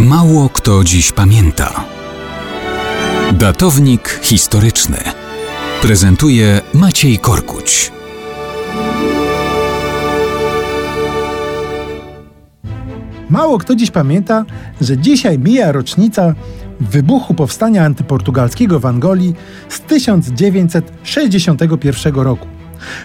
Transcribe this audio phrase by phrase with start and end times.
[0.00, 1.84] Mało kto dziś pamięta.
[3.32, 4.96] Datownik historyczny
[5.82, 7.92] prezentuje Maciej Korkuć.
[13.30, 14.44] Mało kto dziś pamięta,
[14.80, 16.34] że dzisiaj mija rocznica
[16.80, 19.34] wybuchu powstania antyportugalskiego w Angolii
[19.68, 22.46] z 1961 roku.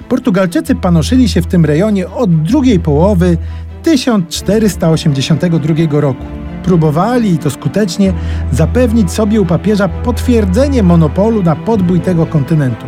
[0.09, 3.37] Portugalczycy panoszyli się w tym rejonie od drugiej połowy
[3.83, 6.38] 1482 roku.
[6.70, 8.14] Próbowali, i to skutecznie,
[8.51, 12.86] zapewnić sobie u papieża potwierdzenie monopolu na podbój tego kontynentu.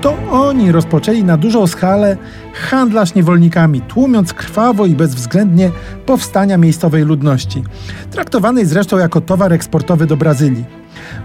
[0.00, 2.16] To oni rozpoczęli na dużą skalę
[2.52, 5.70] handlarz niewolnikami, tłumiąc krwawo i bezwzględnie
[6.06, 7.62] powstania miejscowej ludności,
[8.10, 10.64] traktowanej zresztą jako towar eksportowy do Brazylii.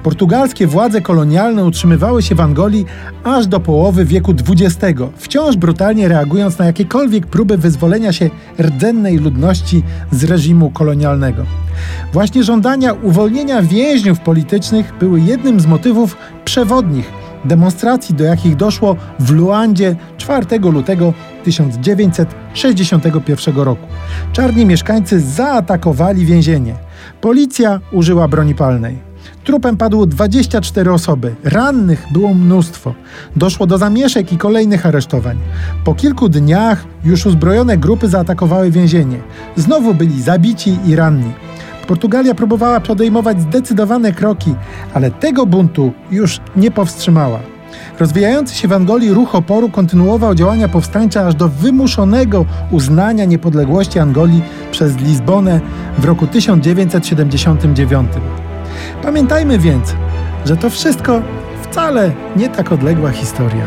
[0.04, 2.86] Portugalskie władze kolonialne utrzymywały się w Angolii
[3.24, 9.84] aż do połowy wieku XX, wciąż brutalnie reagując na jakiekolwiek próby wyzwolenia się rdzennej ludności
[10.12, 11.46] z reżimu kolonialnego.
[12.14, 19.32] Właśnie żądania uwolnienia więźniów politycznych były jednym z motywów przewodnich demonstracji, do jakich doszło w
[19.32, 21.14] Luandzie 4 lutego
[21.44, 23.88] 1961 roku.
[24.34, 26.76] Czarni mieszkańcy zaatakowali więzienie.
[27.22, 29.11] Policja użyła broni palnej.
[29.44, 32.94] Trupem padło 24 osoby, rannych było mnóstwo.
[33.36, 35.38] Doszło do zamieszek i kolejnych aresztowań.
[35.84, 39.20] Po kilku dniach już uzbrojone grupy zaatakowały więzienie.
[39.56, 41.34] Znowu byli zabici i ranni.
[41.88, 44.56] Portugalia próbowała podejmować zdecydowane kroki,
[44.94, 47.40] ale tego buntu już nie powstrzymała.
[48.00, 54.42] Rozwijający się w Angolii ruch oporu kontynuował działania powstańcze aż do wymuszonego uznania niepodległości Angolii
[54.72, 55.62] przez Lizbonę
[55.98, 58.10] w roku 1979.
[59.04, 59.96] Pamiętajmy więc,
[60.46, 61.22] że to wszystko
[61.62, 63.66] wcale nie tak odległa historia.